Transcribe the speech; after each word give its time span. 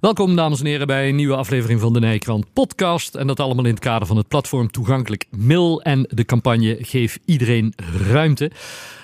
Welkom 0.00 0.36
dames 0.36 0.60
en 0.60 0.66
heren 0.66 0.86
bij 0.86 1.08
een 1.08 1.14
nieuwe 1.14 1.36
aflevering 1.36 1.80
van 1.80 1.92
de 1.92 2.00
Nijkrant 2.00 2.52
podcast. 2.52 3.14
En 3.14 3.26
dat 3.26 3.40
allemaal 3.40 3.64
in 3.64 3.70
het 3.70 3.80
kader 3.80 4.06
van 4.06 4.16
het 4.16 4.28
platform 4.28 4.70
Toegankelijk 4.70 5.24
Mil 5.30 5.82
en 5.82 6.06
de 6.08 6.24
campagne 6.24 6.78
Geef 6.80 7.18
Iedereen 7.24 7.74
Ruimte. 8.10 8.50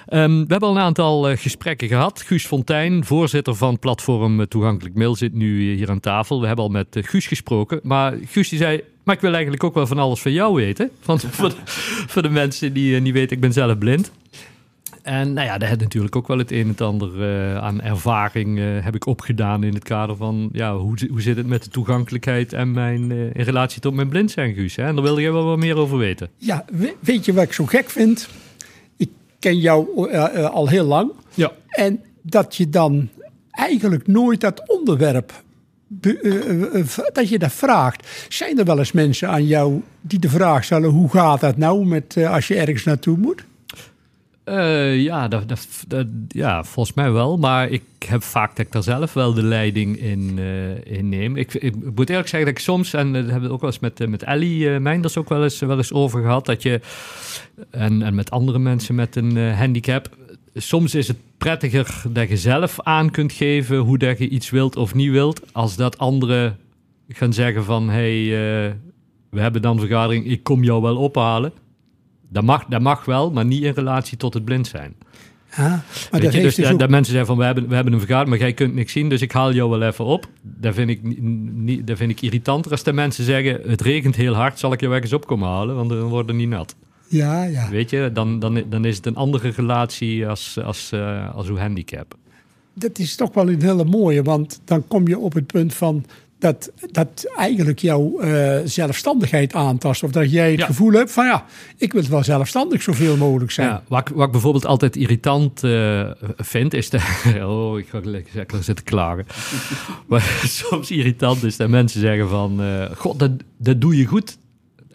Ehm, 0.07 0.31
we 0.31 0.47
hebben 0.49 0.69
al 0.69 0.77
een 0.77 0.83
aantal 0.83 1.31
uh, 1.31 1.37
gesprekken 1.37 1.89
gehad. 1.89 2.23
Guus 2.23 2.47
Fontijn, 2.47 3.05
voorzitter 3.05 3.55
van 3.55 3.79
platform 3.79 4.41
eh, 4.41 4.47
Toegankelijk 4.47 4.95
Mail, 4.95 5.15
zit 5.15 5.33
nu 5.33 5.75
hier 5.75 5.91
aan 5.91 6.01
tafel. 6.01 6.41
We 6.41 6.47
hebben 6.47 6.65
al 6.65 6.71
met 6.71 6.97
uh, 6.97 7.05
Guus 7.05 7.27
gesproken. 7.27 7.81
Maar 7.83 8.15
Guus 8.27 8.49
die 8.49 8.59
zei, 8.59 8.81
maar 9.05 9.15
ik 9.15 9.21
wil 9.21 9.33
eigenlijk 9.33 9.65
ook 9.65 9.75
wel 9.75 9.87
van 9.87 9.99
alles 9.99 10.21
van 10.21 10.33
jou 10.33 10.55
weten. 10.55 10.91
Want 11.05 11.25
voor, 11.31 11.49
de, 11.49 11.57
voor 12.07 12.23
de 12.23 12.31
mensen 12.31 12.73
die 12.73 13.01
niet 13.01 13.15
weten, 13.15 13.37
ik 13.37 13.43
ben 13.43 13.53
zelf 13.53 13.79
blind. 13.79 14.13
En 15.03 15.33
nou 15.33 15.47
ja, 15.47 15.59
daar 15.59 15.69
heb 15.69 15.81
natuurlijk 15.81 16.17
ook 16.17 16.29
wel 16.29 16.39
het 16.39 16.51
een 16.51 16.61
en 16.61 16.69
het 16.69 16.81
ander 16.81 17.11
uh, 17.19 17.57
aan 17.57 17.81
ervaring 17.81 18.59
uh, 18.59 18.85
heb 18.85 18.95
ik 18.95 19.07
opgedaan 19.07 19.65
in 19.65 19.75
het 19.75 19.85
kader 19.85 20.17
van 20.17 20.49
ja, 20.53 20.77
hoe, 20.77 20.97
hoe 21.11 21.21
zit 21.21 21.37
het 21.37 21.47
met 21.47 21.65
de 21.65 21.71
toegankelijkheid 21.71 22.53
en 22.53 22.71
mijn 22.71 23.11
uh, 23.11 23.25
in 23.25 23.45
relatie 23.45 23.81
tot 23.81 23.95
mijn 23.95 24.09
blind 24.09 24.31
zijn, 24.31 24.55
Guus. 24.55 24.77
Hè? 24.77 24.83
En 24.85 24.95
daar 24.95 25.05
wil 25.05 25.21
jij 25.21 25.33
wel 25.33 25.45
wat 25.45 25.59
meer 25.59 25.77
over 25.77 25.99
weten. 25.99 26.29
Ja, 26.37 26.65
weet 27.01 27.25
je 27.25 27.33
wat 27.33 27.45
ik 27.45 27.53
zo 27.53 27.67
gek 27.67 27.91
vind? 27.91 28.29
Ik 28.97 29.11
ken 29.39 29.59
jou 29.59 30.11
al 30.51 30.69
heel 30.69 30.85
lang. 30.85 31.13
Ja. 31.35 31.53
En 31.69 32.01
dat 32.23 32.57
je 32.57 32.69
dan 32.69 33.09
eigenlijk 33.51 34.07
nooit 34.07 34.41
dat 34.41 34.69
onderwerp 34.69 35.43
dat 37.13 37.29
je 37.29 37.39
dat 37.39 37.53
vraagt. 37.53 38.27
Zijn 38.29 38.59
er 38.59 38.65
wel 38.65 38.79
eens 38.79 38.93
mensen 38.93 39.29
aan 39.29 39.47
jou 39.47 39.83
die 40.01 40.19
de 40.19 40.29
vraag 40.29 40.65
stellen: 40.65 40.91
hoe 40.91 41.11
gaat 41.11 41.41
dat 41.41 41.57
nou 41.57 41.87
met 41.87 42.17
als 42.17 42.49
je 42.49 42.55
ergens 42.55 42.85
naartoe 42.85 43.17
moet? 43.17 43.45
Uh, 44.45 45.03
ja, 45.03 45.29
dat, 45.29 45.45
dat, 45.89 46.07
ja, 46.29 46.65
volgens 46.65 46.97
mij 46.97 47.13
wel. 47.13 47.37
Maar 47.39 47.71
ik 47.71 47.83
heb 48.07 48.23
vaak 48.23 48.57
dat 48.57 48.67
ik 48.67 48.73
daar 48.73 48.83
zelf 48.83 49.13
wel 49.13 49.35
de 49.35 49.43
leiding 49.43 49.99
in, 49.99 50.39
in 50.85 51.09
neem. 51.09 51.37
Ik, 51.37 51.75
moet 51.95 52.11
eerlijk 52.11 52.29
zeggen 52.29 52.49
dat 52.49 52.59
ik 52.59 52.65
soms, 52.65 52.93
en 52.93 53.13
dat 53.13 53.25
hebben 53.25 53.49
we 53.49 53.55
ook 53.55 53.61
wel 53.61 53.71
eens 53.71 53.79
met, 53.79 54.01
uh, 54.01 54.09
met 54.09 54.23
Ellie 54.23 54.59
uh, 54.59 54.79
Meinders 54.79 55.17
ook 55.17 55.29
wel 55.29 55.43
eens, 55.43 55.59
wel 55.59 55.77
eens 55.77 55.93
over 55.93 56.23
gehad, 56.23 56.47
dat 56.47 56.63
je, 56.63 56.81
en, 57.71 58.03
en 58.03 58.15
met 58.15 58.31
andere 58.31 58.59
mensen 58.59 58.95
met 58.95 59.17
een 59.17 59.55
handicap, 59.55 60.17
soms 60.55 60.95
is 60.95 61.09
het 61.09 61.19
prettiger 61.39 62.03
dat 62.09 62.29
je 62.29 62.37
zelf 62.37 62.81
aan 62.81 63.11
kunt 63.11 63.33
geven 63.33 63.77
hoe 63.77 63.99
dat 63.99 64.19
je 64.19 64.29
iets 64.29 64.51
wilt 64.51 64.77
of 64.77 64.95
niet 64.95 65.11
wilt, 65.11 65.43
als 65.53 65.77
dat 65.77 65.99
anderen 65.99 66.59
gaan 67.09 67.33
zeggen 67.33 67.65
van, 67.65 67.89
hey, 67.89 68.29
we 69.31 69.41
hebben 69.41 69.63
dan 69.63 69.79
vergadering, 69.79 70.27
ik 70.27 70.43
kom 70.43 70.65
jou 70.65 70.83
wel 70.83 70.97
ophalen. 70.97 71.53
Dat 72.33 72.43
mag, 72.45 72.65
dat 72.65 72.81
mag 72.81 73.05
wel, 73.05 73.31
maar 73.31 73.45
niet 73.45 73.63
in 73.63 73.73
relatie 73.73 74.17
tot 74.17 74.35
het 74.35 74.45
blind 74.45 74.67
zijn. 74.67 74.95
Ja, 75.57 75.69
maar 75.69 75.83
Weet 76.11 76.23
dat 76.23 76.33
je, 76.33 76.41
dus 76.41 76.55
dus 76.55 76.65
dat, 76.65 76.73
ook- 76.73 76.79
dat 76.81 76.91
mensen 76.91 77.11
zeggen 77.13 77.27
van 77.31 77.39
we 77.39 77.45
hebben, 77.45 77.69
we 77.69 77.75
hebben 77.75 77.93
een 77.93 77.99
vergadering, 77.99 78.31
maar 78.31 78.47
jij 78.47 78.53
kunt 78.57 78.75
niks 78.75 78.93
zien, 78.93 79.09
dus 79.09 79.21
ik 79.21 79.33
haal 79.33 79.53
jou 79.53 79.71
wel 79.71 79.83
even 79.83 80.05
op. 80.05 80.27
Dat 80.43 80.75
vind 80.75 80.91
ik, 80.91 81.01
niet, 81.53 81.87
dat 81.87 81.97
vind 81.97 82.11
ik 82.11 82.21
irritanter 82.23 82.71
als 82.71 82.83
de 82.83 82.93
mensen 82.93 83.25
zeggen 83.25 83.61
het 83.71 83.81
regent 83.81 84.17
heel 84.17 84.35
hard, 84.35 84.59
zal 84.59 84.73
ik 84.73 84.81
jou 84.81 84.95
ergens 84.95 85.13
op 85.13 85.27
komen 85.27 85.49
halen, 85.49 85.75
want 85.77 85.89
dan 85.89 86.03
worden 86.03 86.37
niet 86.37 86.49
nat. 86.49 86.75
Ja, 87.09 87.45
ja. 87.45 87.69
Weet 87.71 87.91
je, 87.91 88.11
dan, 88.13 88.39
dan, 88.39 88.63
dan 88.69 88.85
is 88.85 88.97
het 88.97 89.07
een 89.07 89.17
andere 89.17 89.49
relatie 89.51 90.29
als, 90.29 90.59
als, 90.65 90.93
eh, 90.93 91.35
als 91.35 91.49
uw 91.49 91.57
handicap. 91.57 92.15
Dat 92.75 92.99
is 92.99 93.17
toch 93.17 93.35
wel 93.35 93.49
een 93.49 93.63
hele 93.63 93.85
mooie, 93.85 94.23
want 94.23 94.61
dan 94.65 94.89
kom 94.89 95.09
je 95.09 95.19
op 95.19 95.33
het 95.33 95.47
punt 95.47 95.75
van 95.75 96.05
dat, 96.43 96.71
dat 96.91 97.25
eigenlijk 97.37 97.79
jouw 97.79 98.19
eh, 98.21 98.59
zelfstandigheid 98.65 99.55
aantast. 99.55 100.03
Of 100.03 100.11
dat 100.11 100.31
jij 100.31 100.51
het 100.51 100.61
Ja. 100.61 100.67
gevoel 100.67 100.93
hebt 100.93 101.13
van 101.13 101.25
ja, 101.27 101.45
ik 101.77 101.93
wil 101.93 102.03
wel 102.09 102.25
zelfstandig 102.25 102.83
zoveel 102.83 103.17
mogelijk 103.17 103.51
zijn. 103.51 103.69
Ja, 103.69 103.83
wat, 103.89 104.09
wat 104.15 104.27
ik 104.27 104.33
bijvoorbeeld 104.33 104.67
altijd 104.67 104.97
irritant 104.97 105.65
eh, 105.65 106.11
vind, 106.37 106.75
is 106.75 106.91
de. 106.91 106.99
Oh, 107.53 107.79
ik 107.79 107.89
ga 107.89 108.01
lekker 108.05 108.63
zitten 108.63 108.85
klagen. 108.85 109.27
maar 110.09 110.41
soms 110.45 110.91
irritant 110.91 111.43
is 111.43 111.57
dat 111.57 111.69
mensen 111.69 112.01
zeggen 112.01 112.29
van. 112.29 112.63
eh, 112.63 112.91
God, 112.97 113.19
dat, 113.19 113.31
dat 113.59 113.81
doe 113.81 113.97
je 113.97 114.05
goed. 114.07 114.39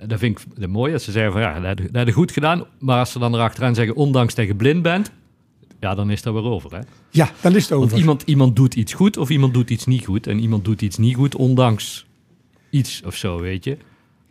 Dat 0.05 0.19
vind 0.19 0.45
ik 0.57 0.67
mooi 0.67 0.93
als 0.93 1.03
ze 1.03 1.11
zeggen 1.11 1.31
van 1.31 1.41
ja, 1.41 1.59
dat, 1.59 1.77
dat 1.77 1.87
heb 1.91 2.07
je 2.07 2.13
goed 2.13 2.31
gedaan. 2.31 2.63
Maar 2.79 2.99
als 2.99 3.11
ze 3.11 3.19
dan 3.19 3.33
erachteraan 3.33 3.75
zeggen, 3.75 3.95
ondanks 3.95 4.35
dat 4.35 4.47
je 4.47 4.55
blind 4.55 4.81
bent. 4.81 5.11
Ja, 5.79 5.95
dan 5.95 6.09
is 6.09 6.21
dat 6.21 6.33
weer 6.33 6.43
over. 6.43 6.71
Hè? 6.75 6.79
Ja, 7.09 7.31
dan 7.41 7.55
is 7.55 7.61
het 7.61 7.69
Want 7.71 7.83
over. 7.83 7.97
iemand, 7.97 8.21
iemand 8.25 8.55
doet 8.55 8.75
iets 8.75 8.93
goed 8.93 9.17
of 9.17 9.29
iemand 9.29 9.53
doet 9.53 9.69
iets 9.69 9.85
niet 9.85 10.05
goed. 10.05 10.27
En 10.27 10.39
iemand 10.39 10.65
doet 10.65 10.81
iets 10.81 10.97
niet 10.97 11.15
goed, 11.15 11.35
ondanks 11.35 12.05
iets 12.69 13.01
of 13.05 13.15
zo, 13.15 13.39
weet 13.41 13.63
je. 13.63 13.77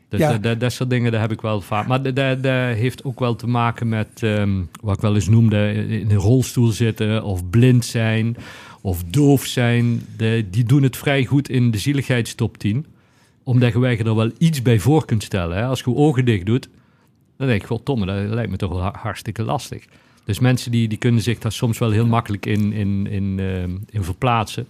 Dat, 0.09 0.21
Ja. 0.21 0.39
dat, 0.39 0.61
dat, 0.61 0.73
soort 0.73 0.91
dingen, 0.91 1.13
dat 1.13 1.21
heb 1.21 1.33
ik 1.33 1.41
wel 1.41 1.61
vaak. 1.61 1.87
Maar 1.87 2.03
dat, 2.03 2.17
dat, 2.17 2.43
dat 2.43 2.53
heeft 2.77 3.05
ook 3.05 3.19
wel 3.19 3.37
te 3.37 3.47
maken 3.47 3.89
met, 3.89 4.23
ehm, 4.23 4.63
wat 4.81 4.95
ik 4.97 5.01
wel 5.03 5.15
eens 5.15 5.29
noemde, 5.29 5.73
in 5.89 6.11
een 6.11 6.17
rolstoel 6.17 6.69
zitten 6.69 7.23
of 7.25 7.51
blind 7.51 7.85
zijn 7.85 8.37
of 8.81 9.05
doof 9.05 9.45
zijn. 9.45 10.07
De, 10.17 10.45
die 10.51 10.65
doen 10.65 10.83
het 10.83 10.97
vrij 10.97 11.25
goed 11.25 11.49
in 11.49 11.71
de 11.71 11.79
zieligheidstop 11.79 12.57
10. 12.59 12.87
Omdat 13.43 13.73
je 13.73 13.87
er 14.05 14.15
wel 14.15 14.31
iets 14.39 14.63
bij 14.63 14.79
voor 14.79 15.05
kunt 15.05 15.23
stellen. 15.23 15.57
Hè? 15.57 15.65
Als 15.65 15.81
je 15.81 15.91
je 15.91 15.97
ogen 15.97 16.25
dicht 16.25 16.47
doet, 16.47 16.69
dan 17.37 17.47
denk 17.47 17.61
ik, 17.61 17.67
goddomme, 17.67 18.07
dat 18.07 18.35
lijkt 18.35 18.51
me 18.51 18.57
toch 18.57 18.71
wel 18.71 18.81
har- 18.83 18.99
hartstikke 18.99 19.43
lastig. 19.43 19.85
Dus 20.27 20.39
mensen 20.39 20.71
die, 20.71 20.89
die 20.89 20.99
kunnen 20.99 21.23
zich 21.23 21.39
daar 21.39 21.53
soms 21.53 21.79
wel 21.79 21.91
heel 21.91 22.07
makkelijk 22.07 22.47
in, 22.47 22.73
in, 22.73 23.07
in, 23.07 23.39
ehm, 23.39 23.77
in 23.91 24.05
verplaatsen. 24.05 24.67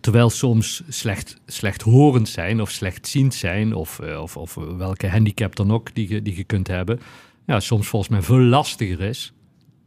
Terwijl 0.00 0.30
soms 0.30 0.82
slecht, 0.88 1.36
slechthorend 1.46 2.28
zijn 2.28 2.60
of 2.60 2.70
slechtziend 2.70 3.34
zijn, 3.34 3.74
of, 3.74 3.98
eh, 3.98 4.22
of, 4.22 4.36
of 4.36 4.54
welke 4.54 5.08
handicap 5.08 5.56
dan 5.56 5.72
ook 5.72 5.94
die 5.94 6.08
je, 6.08 6.22
die 6.22 6.36
je 6.36 6.44
kunt 6.44 6.66
hebben, 6.66 7.00
ja, 7.46 7.60
soms 7.60 7.86
volgens 7.86 8.10
mij 8.10 8.22
veel 8.22 8.40
lastiger 8.40 9.00
is 9.00 9.32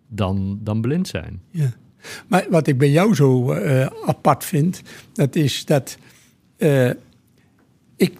dan, 0.07 0.59
dan 0.61 0.81
blind 0.81 1.07
zijn. 1.07 1.41
Ja. 1.49 1.73
Maar 2.27 2.45
wat 2.49 2.67
ik 2.67 2.77
bij 2.77 2.89
jou 2.89 3.15
zo 3.15 3.51
eh, 3.51 3.87
apart 4.05 4.45
vind, 4.45 4.81
dat 5.13 5.35
is 5.35 5.65
dat 5.65 5.97
eh, 6.57 6.89
ik 7.95 8.17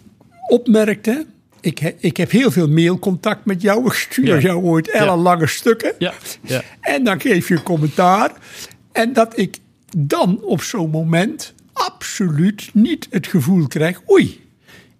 opmerkte. 0.48 1.26
Ik, 1.66 1.78
he- 1.78 1.94
ik 1.98 2.16
heb 2.16 2.30
heel 2.30 2.50
veel 2.50 2.68
mailcontact 2.68 3.44
met 3.44 3.62
jou. 3.62 3.86
Ik 3.86 3.92
stuur 3.92 4.26
Ja. 4.26 4.38
jou 4.38 4.62
ooit 4.62 4.90
ellenlange 4.90 5.46
stukken. 5.46 5.92
Ja, 5.98 6.12
ja. 6.42 6.62
En 6.80 7.04
dan 7.04 7.20
geef 7.20 7.48
je 7.48 7.54
een 7.54 7.62
commentaar. 7.62 8.32
En 8.92 9.12
dat 9.12 9.38
ik 9.38 9.56
dan 9.96 10.40
op 10.42 10.62
zo'n 10.62 10.90
moment 10.90 11.54
absoluut 11.72 12.70
niet 12.72 13.06
het 13.10 13.26
gevoel 13.26 13.66
krijg... 13.66 14.00
oei, 14.10 14.44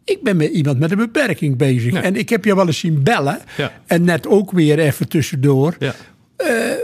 ik 0.05 0.23
ben 0.23 0.37
met 0.37 0.51
iemand 0.51 0.79
met 0.79 0.91
een 0.91 0.97
beperking 0.99 1.57
bezig. 1.57 1.95
En 1.95 2.17
ik 2.17 2.29
heb 2.29 2.45
je 2.45 2.55
wel 2.55 2.67
eens 2.67 2.79
zien 2.79 3.03
bellen. 3.03 3.39
Ja. 3.57 3.73
En 3.87 4.05
net 4.05 4.27
ook 4.27 4.51
weer 4.53 4.79
even 4.79 5.09
tussendoor. 5.09 5.77
ja. 5.79 5.95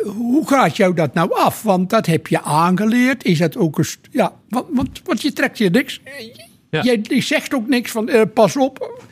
Hoe 0.04 0.48
gaat 0.48 0.76
jou 0.76 0.94
dat 0.94 1.15
nou 1.15 1.32
af? 1.34 1.62
Want 1.62 1.91
dat 1.91 2.06
heb 2.06 2.26
je 2.26 2.42
aangeleerd. 2.42 3.25
Is 3.25 3.38
dat 3.38 3.56
ook 3.56 3.78
een... 3.78 3.84
Ja, 4.10 4.32
want, 4.48 4.66
want, 4.71 5.00
want 5.04 5.22
je 5.22 5.32
trekt 5.32 5.59
je 5.59 5.71
niks. 5.71 6.00
Ja. 6.71 6.82
Jij 6.82 7.21
zegt 7.22 7.54
ook 7.54 7.69
niks 7.69 7.91
van 7.91 8.09
eh, 8.09 8.21
pas 8.34 8.56
op. 8.56 9.03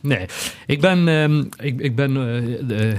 Nee, 0.00 0.26
ik 0.66 0.80
ben, 0.80 1.08
ehm, 1.08 1.44
ik, 1.66 1.80
ik 1.80 1.94
ben 1.96 2.16
eh, 2.68 2.98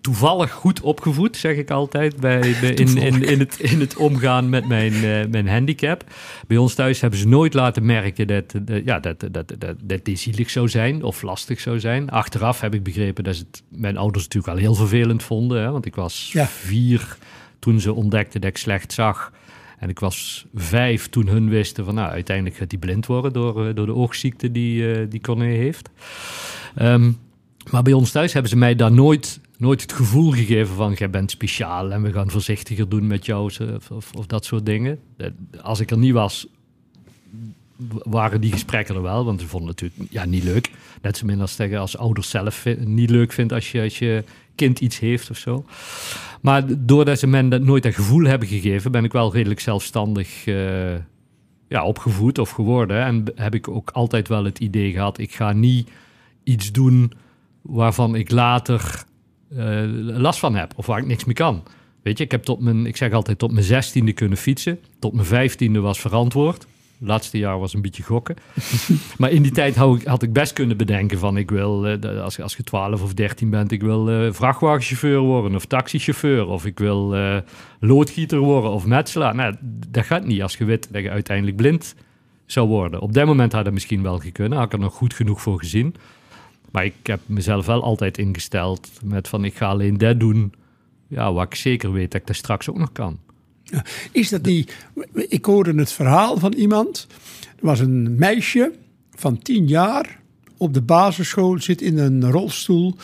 toevallig 0.00 0.50
goed 0.50 0.80
opgevoed, 0.80 1.36
zeg 1.36 1.56
ik 1.56 1.70
altijd, 1.70 2.16
bij, 2.16 2.40
bij- 2.60 2.70
in, 2.74 2.96
in, 2.96 3.22
in, 3.22 3.38
het, 3.38 3.60
in 3.60 3.80
het 3.80 3.96
omgaan 3.96 4.48
met 4.48 4.68
mijn, 4.68 4.92
eh, 4.94 5.26
mijn 5.30 5.48
handicap. 5.48 6.04
Bij 6.46 6.56
ons 6.56 6.74
thuis 6.74 7.00
hebben 7.00 7.18
ze 7.18 7.28
nooit 7.28 7.54
laten 7.54 7.86
merken 7.86 8.26
dat, 8.26 8.54
eh, 8.66 8.84
ja, 8.84 9.00
dat, 9.00 9.20
dat, 9.20 9.32
dat, 9.32 9.52
dat, 9.58 9.76
dat 9.82 10.04
die 10.04 10.16
zielig 10.16 10.50
zou 10.50 10.68
zijn 10.68 11.02
of 11.02 11.22
lastig 11.22 11.60
zou 11.60 11.80
zijn. 11.80 12.10
Achteraf 12.10 12.60
heb 12.60 12.74
ik 12.74 12.82
begrepen 12.82 13.24
dat 13.24 13.36
ze 13.36 13.44
het 13.50 13.62
mijn 13.68 13.96
ouders 13.96 14.24
natuurlijk 14.24 14.52
al 14.52 14.58
heel 14.60 14.74
vervelend 14.74 15.22
vonden, 15.22 15.62
hè, 15.62 15.70
want 15.70 15.86
ik 15.86 15.94
was 15.94 16.30
Ja. 16.32 16.46
vier 16.46 17.16
toen 17.58 17.80
ze 17.80 17.92
ontdekten 17.92 18.40
dat 18.40 18.50
ik 18.50 18.56
slecht 18.56 18.92
zag. 18.92 19.32
En 19.78 19.88
ik 19.88 19.98
was 19.98 20.46
vijf 20.54 21.08
toen 21.08 21.28
hun 21.28 21.48
wisten 21.48 21.84
van, 21.84 21.94
nou, 21.94 22.10
uiteindelijk 22.10 22.56
gaat 22.56 22.70
hij 22.70 22.80
blind 22.80 23.06
worden 23.06 23.32
door, 23.32 23.66
eh, 23.66 23.74
door 23.74 23.86
de 23.86 23.94
oogziekte 23.94 24.52
die, 24.52 24.92
eh, 24.92 25.06
die 25.08 25.20
Corné 25.20 25.44
heeft. 25.44 25.90
Ehm, 26.74 27.12
maar 27.70 27.82
bij 27.82 27.92
ons 27.92 28.10
thuis 28.10 28.32
hebben 28.32 28.50
ze 28.50 28.56
mij 28.56 28.74
daar 28.74 28.92
nooit, 28.92 29.40
nooit 29.56 29.82
het 29.82 29.92
gevoel 29.92 30.30
gegeven 30.30 30.74
van, 30.74 30.92
jij 30.92 31.10
bent 31.10 31.30
speciaal 31.30 31.92
en 31.92 32.02
we 32.02 32.12
gaan 32.12 32.30
voorzichtiger 32.30 32.88
doen 32.88 33.06
met 33.06 33.26
jou 33.26 33.52
of, 33.90 34.12
of, 34.14 34.26
dat 34.26 34.44
soort 34.44 34.66
dingen. 34.66 34.98
Eh, 35.16 35.26
Als 35.62 35.80
ik 35.80 35.90
er 35.90 35.98
niet 35.98 36.12
was, 36.12 36.46
waren 38.02 38.40
die 38.40 38.52
gesprekken 38.52 38.94
er 38.94 39.02
wel, 39.02 39.24
want 39.24 39.40
ze 39.40 39.46
vonden 39.46 39.68
het 39.68 39.80
natuurlijk 39.80 40.12
ja, 40.12 40.24
niet 40.24 40.44
leuk. 40.44 40.70
Net 41.02 41.16
zo 41.16 41.26
min 41.26 41.40
als 41.40 41.54
zeggen 41.54 41.78
als 41.78 41.96
ouders 41.96 42.30
zelf 42.30 42.64
niet 42.78 43.10
leuk 43.10 43.32
vindt 43.32 43.52
als 43.52 43.72
je, 43.72 43.82
als 43.82 43.98
je 43.98 44.24
kind 44.58 44.80
iets 44.80 44.98
heeft 44.98 45.30
of 45.30 45.36
zo. 45.36 45.64
Maar 46.40 46.62
doordat 46.78 47.18
ze 47.18 47.26
mij 47.26 47.48
dat 47.48 47.62
nooit 47.62 47.82
dat 47.82 47.94
gevoel 47.94 48.24
hebben 48.24 48.48
gegeven, 48.48 48.92
ben 48.92 49.04
ik 49.04 49.12
wel 49.12 49.32
redelijk 49.32 49.60
zelfstandig 49.60 50.46
eh, 50.46 50.94
ja, 51.68 51.84
opgevoed 51.84 52.38
of 52.38 52.50
geworden. 52.50 53.04
En 53.04 53.24
heb 53.34 53.54
ik 53.54 53.68
ook 53.68 53.90
altijd 53.90 54.28
wel 54.28 54.44
het 54.44 54.58
idee 54.58 54.92
gehad, 54.92 55.18
ik 55.18 55.34
ga 55.34 55.52
niet 55.52 55.90
iets 56.44 56.72
doen 56.72 57.12
waarvan 57.62 58.14
ik 58.14 58.30
later 58.30 59.04
eh, 59.56 59.82
last 60.00 60.38
van 60.38 60.54
heb 60.54 60.72
of 60.76 60.86
waar 60.86 60.98
ik 60.98 61.06
niks 61.06 61.24
mee 61.24 61.34
kan. 61.34 61.62
Weet 62.02 62.18
je, 62.18 62.24
ik 62.24 62.30
heb 62.30 62.42
tot 62.42 62.60
mijn, 62.60 62.86
ik 62.86 62.96
zeg 62.96 63.12
altijd 63.12 63.38
tot 63.38 63.52
mijn 63.52 63.64
zestiende 63.64 64.12
kunnen 64.12 64.38
fietsen. 64.38 64.78
Tot 64.98 65.12
mijn 65.12 65.26
vijftiende 65.26 65.80
was 65.80 66.00
verantwoord. 66.00 66.66
Laatste 67.00 67.38
jaar 67.38 67.58
was 67.58 67.74
een 67.74 67.82
beetje 67.82 68.02
gokken. 68.02 68.36
maar 69.18 69.30
in 69.30 69.42
die 69.42 69.52
tijd 69.52 69.76
had 70.04 70.22
ik, 70.22 70.32
best 70.32 70.52
kunnen 70.52 70.76
bedenken 70.76 71.18
van 71.18 71.36
ik 71.36 71.50
wil, 71.50 71.86
eh, 71.86 72.22
als, 72.22 72.40
als 72.40 72.56
je 72.56 72.62
12 72.62 73.02
of 73.02 73.14
13 73.14 73.50
bent, 73.50 73.72
ik 73.72 73.82
wil 73.82 74.10
eh, 74.10 74.32
vrachtwagenchauffeur 74.32 75.18
worden 75.18 75.54
of 75.54 75.64
taxichauffeur 75.64 76.46
of 76.46 76.66
ik 76.66 76.78
wil 76.78 77.14
eh, 77.14 77.36
loodgieter 77.80 78.38
worden 78.38 78.70
of 78.70 78.86
metselaar. 78.86 79.34
Nou, 79.34 79.54
dat 79.88 80.04
gaat 80.04 80.24
niet 80.24 80.42
als 80.42 80.56
je 80.56 80.64
weet 80.64 80.92
dat 80.92 81.02
je 81.02 81.10
uiteindelijk 81.10 81.56
blind 81.56 81.94
zou 82.46 82.68
worden. 82.68 83.00
Op 83.00 83.12
dat 83.12 83.26
moment 83.26 83.52
had 83.52 83.64
dat 83.64 83.72
misschien 83.72 84.02
wel 84.02 84.18
gekund, 84.18 84.54
had 84.54 84.64
ik 84.64 84.72
er 84.72 84.78
nog 84.78 84.94
goed 84.94 85.14
genoeg 85.14 85.40
voor 85.40 85.58
gezien. 85.58 85.94
Maar 86.70 86.84
ik 86.84 86.94
heb 87.02 87.20
mezelf 87.26 87.66
wel 87.66 87.82
altijd 87.82 88.18
ingesteld 88.18 88.90
met 89.04 89.28
van 89.28 89.44
ik 89.44 89.56
ga 89.56 89.66
alleen 89.66 89.98
dat 89.98 90.20
doen 90.20 90.52
ja, 91.08 91.32
wat 91.32 91.44
ik 91.44 91.54
zeker 91.54 91.92
weet 91.92 92.10
dat 92.10 92.20
ik 92.20 92.26
dat 92.26 92.36
straks 92.36 92.70
ook 92.70 92.78
nog 92.78 92.92
kan. 92.92 93.18
Is 94.12 94.28
dat 94.28 94.42
niet... 94.42 94.74
Ik 95.14 95.44
hoorde 95.44 95.74
het 95.74 95.92
verhaal 95.92 96.38
van 96.38 96.52
iemand. 96.52 97.06
Er 97.40 97.66
was 97.66 97.80
een 97.80 98.14
meisje 98.18 98.72
van 99.14 99.38
tien 99.38 99.66
jaar 99.66 100.20
op 100.56 100.74
de 100.74 100.82
basisschool, 100.82 101.60
zit 101.60 101.82
in 101.82 101.98
een 101.98 102.30
rolstoel 102.30 102.94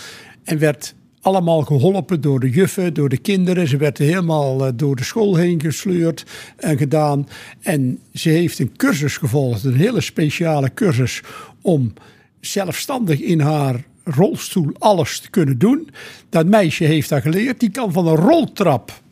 en 0.44 0.58
werd 0.58 0.94
allemaal 1.20 1.62
geholpen 1.62 2.20
door 2.20 2.40
de 2.40 2.50
juffen, 2.50 2.94
door 2.94 3.08
de 3.08 3.18
kinderen. 3.18 3.68
Ze 3.68 3.76
werd 3.76 3.98
helemaal 3.98 4.66
eh, 4.66 4.72
door 4.74 4.96
de 4.96 5.04
school 5.04 5.36
heen 5.36 5.60
gesleurd 5.60 6.24
en 6.56 6.78
gedaan. 6.78 7.28
En 7.60 7.98
ze 8.12 8.28
heeft 8.28 8.58
een 8.58 8.76
cursus 8.76 9.16
gevolgd, 9.16 9.64
een 9.64 9.76
hele 9.76 10.00
speciale 10.00 10.74
cursus 10.74 11.22
om 11.62 11.92
zelfstandig 12.40 13.20
in 13.20 13.40
haar 13.40 13.84
rolstoel 14.04 14.70
alles 14.78 15.20
te 15.20 15.30
kunnen 15.30 15.58
doen. 15.58 15.90
Dat 16.28 16.46
meisje 16.46 16.84
heeft 16.84 17.08
dat 17.08 17.22
geleerd. 17.22 17.60
Die 17.60 17.70
kan 17.70 17.92
van 17.92 18.06
een 18.06 18.16
roltrap 18.16 19.02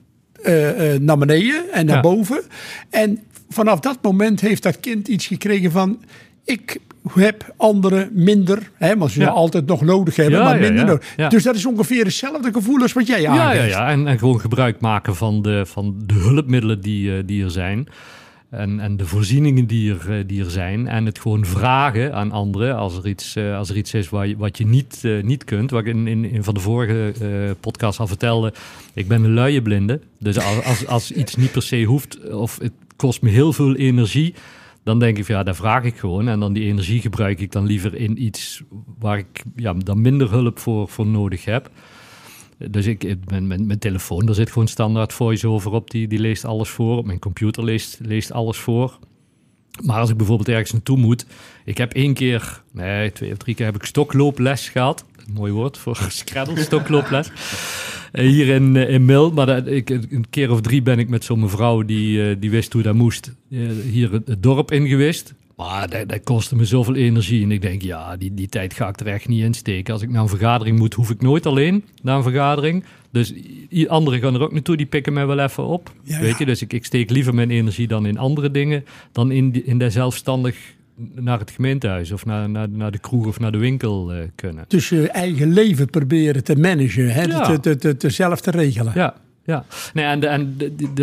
uh, 0.44 0.98
naar 1.00 1.18
beneden 1.18 1.72
en 1.72 1.86
naar 1.86 2.00
boven. 2.00 2.42
En 2.90 3.18
vanaf 3.48 3.80
dat 3.80 3.98
moment 4.02 4.40
heeft 4.40 4.62
dat 4.62 4.80
kind 4.80 5.08
iets 5.08 5.26
gekregen 5.26 5.70
van... 5.70 6.04
ik 6.44 6.78
heb 7.14 7.54
anderen 7.56 8.10
minder, 8.12 8.70
hè, 8.74 8.96
maar 8.96 9.10
ze 9.10 9.20
ja. 9.20 9.28
altijd 9.28 9.66
nog 9.66 9.80
nodig 9.80 10.16
hebben, 10.16 10.38
ja, 10.38 10.44
maar 10.44 10.58
minder 10.58 10.84
nodig. 10.84 11.14
Dus 11.28 11.42
dat 11.42 11.54
is 11.54 11.66
ongeveer 11.66 12.04
hetzelfde 12.04 12.52
gevoel 12.52 12.82
als 12.82 12.92
wat 12.92 13.06
jij 13.06 13.28
aangeeft. 13.28 13.56
Ja, 13.56 13.64
ja, 13.64 13.86
ja. 13.86 13.90
En, 13.90 14.06
en 14.06 14.18
gewoon 14.18 14.40
gebruik 14.40 14.80
maken 14.80 15.16
van 15.16 15.42
de, 15.42 15.66
van 15.66 15.94
de 16.06 16.14
hulpmiddelen 16.14 16.80
die, 16.80 17.10
uh, 17.10 17.22
die 17.26 17.44
er 17.44 17.50
zijn. 17.50 17.88
En, 18.52 18.80
en 18.80 18.96
de 18.96 19.06
voorzieningen 19.06 19.66
die 19.66 19.94
er, 19.94 20.18
eh, 20.18 20.24
die 20.26 20.44
er 20.44 20.50
zijn. 20.50 20.88
En 20.88 21.06
het 21.06 21.18
gewoon 21.18 21.44
vragen 21.44 22.14
aan 22.14 22.32
anderen 22.32 22.76
als 22.76 22.96
er 22.96 23.08
iets, 23.08 23.36
uh, 23.36 23.56
als 23.56 23.70
er 23.70 23.76
iets 23.76 23.94
is 23.94 24.08
waar 24.08 24.26
je, 24.26 24.36
wat 24.36 24.58
je 24.58 24.66
niet, 24.66 25.00
uh, 25.02 25.22
niet 25.22 25.44
kunt. 25.44 25.70
Wat 25.70 25.80
ik 25.80 25.86
in, 25.86 26.06
in, 26.06 26.24
in 26.24 26.44
van 26.44 26.54
de 26.54 26.60
vorige 26.60 27.14
podcast 27.60 27.98
al 27.98 28.06
vertelde. 28.06 28.52
Ik 28.94 29.08
ben 29.08 29.24
een 29.24 29.34
luie 29.34 29.62
blinde. 29.62 30.00
Dus 30.18 30.38
als, 30.38 30.64
als, 30.64 30.86
als 30.86 31.12
iets 31.12 31.36
niet 31.36 31.52
per 31.52 31.62
se 31.62 31.84
hoeft 31.84 32.30
of 32.30 32.58
het 32.58 32.72
kost 32.96 33.22
me 33.22 33.30
heel 33.30 33.52
veel 33.52 33.74
energie. 33.74 34.34
Dan 34.82 34.98
denk 34.98 35.18
ik, 35.18 35.26
ja, 35.26 35.42
daar 35.42 35.54
vraag 35.54 35.84
ik 35.84 35.96
gewoon. 35.96 36.28
En 36.28 36.40
dan 36.40 36.52
die 36.52 36.64
energie 36.64 37.00
gebruik 37.00 37.40
ik 37.40 37.52
dan 37.52 37.66
liever 37.66 37.94
in 37.94 38.22
iets 38.22 38.62
waar 38.98 39.18
ik 39.18 39.42
ja, 39.56 39.74
dan 39.74 40.00
minder 40.00 40.30
hulp 40.30 40.58
voor, 40.58 40.88
voor 40.88 41.06
nodig 41.06 41.44
heb. 41.44 41.70
Dus 42.70 42.86
ik, 42.86 43.16
mijn, 43.28 43.46
mijn, 43.46 43.66
mijn, 43.66 43.78
telefoon, 43.78 44.26
daar 44.26 44.34
zit 44.34 44.50
gewoon 44.50 44.68
standaard 44.68 45.12
voice-over 45.12 45.72
op. 45.72 45.90
Die, 45.90 46.08
die 46.08 46.18
leest 46.18 46.44
alles 46.44 46.68
voor. 46.68 47.06
Mijn 47.06 47.18
computer 47.18 47.64
leest, 47.64 47.98
leest 48.02 48.32
alles 48.32 48.56
voor. 48.56 48.98
Maar 49.82 50.00
als 50.00 50.10
ik 50.10 50.16
bijvoorbeeld 50.16 50.48
ergens 50.48 50.72
naartoe 50.72 50.96
moet... 50.96 51.26
Ik 51.64 51.78
heb 51.78 51.92
één 51.92 52.14
keer, 52.14 52.62
nee, 52.72 53.12
twee 53.12 53.32
of 53.32 53.36
drie 53.36 53.54
keer 53.54 53.66
heb 53.66 53.74
ik 53.74 53.84
stoklooples 53.84 54.68
gehad. 54.68 55.04
Mooi 55.32 55.52
woord 55.52 55.78
voor 55.78 55.96
scraddle, 56.08 56.60
stoklooples. 56.60 57.30
Hier 58.12 58.48
in, 58.48 58.76
in 58.76 59.04
Mil. 59.04 59.32
Maar 59.32 59.66
ik, 59.66 59.90
een 59.90 60.26
keer 60.30 60.50
of 60.50 60.60
drie 60.60 60.82
ben 60.82 60.98
ik 60.98 61.08
met 61.08 61.24
zo'n 61.24 61.40
mevrouw 61.40 61.82
die, 61.82 62.38
die 62.38 62.50
wist 62.50 62.72
hoe 62.72 62.82
dat 62.82 62.94
moest. 62.94 63.32
Hier 63.90 64.12
het 64.12 64.42
dorp 64.42 64.72
in 64.72 64.88
geweest. 64.88 65.34
Maar 65.62 65.90
dat, 65.90 66.08
dat, 66.08 66.20
kostte 66.24 66.56
me 66.56 66.64
zoveel 66.64 66.94
energie. 66.94 67.42
En 67.42 67.50
ik 67.50 67.62
denk, 67.62 67.82
ja, 67.82 68.16
die, 68.16 68.34
die 68.34 68.48
tijd 68.48 68.74
ga 68.74 68.88
ik 68.88 69.00
er 69.00 69.06
echt 69.06 69.28
niet 69.28 69.42
in 69.42 69.54
steken. 69.54 69.92
Als 69.92 70.02
ik 70.02 70.10
naar 70.10 70.22
een 70.22 70.28
vergadering 70.28 70.78
moet, 70.78 70.94
hoef 70.94 71.10
ik 71.10 71.20
nooit 71.20 71.46
alleen 71.46 71.84
naar 72.02 72.16
een 72.16 72.22
vergadering. 72.22 72.84
Dus 73.10 73.34
anderen 73.86 74.20
gaan 74.20 74.34
er 74.34 74.40
ook 74.40 74.52
naartoe, 74.52 74.76
die 74.76 74.86
pikken 74.86 75.12
mij 75.12 75.26
wel 75.26 75.38
even 75.38 75.66
op. 75.66 75.92
Ja, 76.02 76.20
weet 76.20 76.38
je, 76.38 76.44
dus 76.44 76.62
ik, 76.62 76.72
ik 76.72 76.84
steek 76.84 77.10
liever 77.10 77.34
mijn 77.34 77.50
energie 77.50 77.86
dan 77.86 78.06
in 78.06 78.18
andere 78.18 78.50
dingen. 78.50 78.84
Dan 79.12 79.30
in, 79.30 79.66
in 79.66 79.78
de 79.78 79.90
zelfstandig 79.90 80.56
naar 81.14 81.38
het 81.38 81.50
gemeentehuis 81.50 82.12
of 82.12 82.24
naar, 82.24 82.50
naar, 82.50 82.68
naar 82.68 82.90
de 82.90 82.98
kroeg 82.98 83.26
of 83.26 83.40
naar 83.40 83.52
de 83.52 83.58
winkel 83.58 84.14
uh, 84.14 84.22
kunnen. 84.34 84.64
Dus 84.68 84.88
je 84.88 85.08
eigen 85.08 85.52
leven 85.52 85.90
proberen 85.90 86.44
te 86.44 86.56
managen, 86.56 87.12
hè? 87.12 87.22
Ja. 87.22 87.40
Te, 87.40 87.60
te, 87.60 87.76
te, 87.76 87.96
te, 87.96 88.10
zelf 88.10 88.40
te 88.40 88.50
regelen. 88.50 88.92
Ja, 88.94 89.14
ja, 89.44 89.64
nee, 89.94 90.04
en, 90.04 90.28
en 90.28 90.56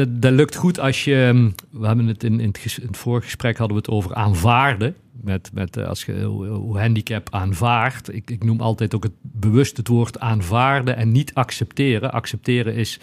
dat 0.09 0.31
lukt 0.31 0.55
goed 0.55 0.79
als 0.79 1.03
je. 1.03 1.15
Ehm, 1.15 1.49
we 1.69 1.87
hebben 1.87 2.07
het 2.07 2.23
in, 2.23 2.39
in, 2.39 2.47
het, 2.47 2.77
in 2.81 2.87
het 2.87 2.97
vorige 2.97 3.25
gesprek 3.25 3.57
hadden 3.57 3.77
we 3.77 3.81
het 3.81 3.91
over 3.91 4.15
aanvaarden. 4.15 4.95
Met, 5.21 5.49
met 5.53 5.77
eh, 5.77 5.87
als 5.87 6.05
je 6.05 6.23
hoe 6.23 6.79
handicap 6.79 7.27
aanvaardt. 7.31 8.13
Ik, 8.13 8.29
ik 8.29 8.43
noem 8.43 8.61
altijd 8.61 8.95
ook 8.95 9.03
het 9.03 9.13
bewust 9.21 9.77
het 9.77 9.87
woord 9.87 10.19
aanvaarden 10.19 10.95
en 10.95 11.11
niet 11.11 11.33
accepteren. 11.33 12.11
Accepteren 12.11 12.75
is 12.75 12.99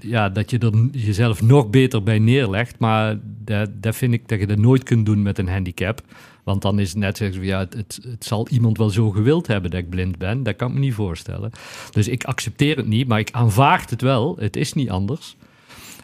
ja, 0.00 0.28
dat 0.28 0.50
je 0.50 0.58
er 0.58 0.88
jezelf 0.92 1.42
nog 1.42 1.70
beter 1.70 2.02
bij 2.02 2.18
neerlegt. 2.18 2.78
Maar 2.78 3.18
dat, 3.44 3.70
dat 3.74 3.96
vind 3.96 4.12
ik 4.12 4.28
dat 4.28 4.40
je 4.40 4.46
dat 4.46 4.58
nooit 4.58 4.82
kunt 4.82 5.06
doen 5.06 5.22
met 5.22 5.38
een 5.38 5.48
handicap. 5.48 6.00
Want 6.44 6.62
dan 6.62 6.78
is 6.78 6.88
het 6.88 6.98
net 6.98 7.16
zeggen, 7.16 7.44
ja, 7.44 7.58
het, 7.58 8.00
het, 8.02 8.24
zal 8.24 8.48
iemand 8.48 8.78
wel 8.78 8.90
zo 8.90 9.10
gewild 9.10 9.46
hebben 9.46 9.70
dat 9.70 9.80
ik 9.80 9.88
blind 9.88 10.18
ben. 10.18 10.42
Dat 10.42 10.56
kan 10.56 10.68
ik 10.68 10.74
me 10.74 10.80
niet 10.80 10.94
voorstellen. 10.94 11.50
Dus 11.90 12.08
ik 12.08 12.24
accepteer 12.24 12.76
het 12.76 12.86
niet, 12.86 13.08
maar 13.08 13.18
ik 13.18 13.30
aanvaard 13.32 13.90
het 13.90 14.00
wel. 14.00 14.36
Het 14.38 14.56
is 14.56 14.72
niet 14.72 14.90
anders. 14.90 15.36